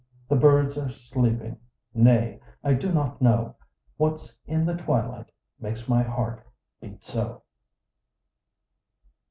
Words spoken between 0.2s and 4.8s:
The birds are sleeping: nay, I do not know What's in the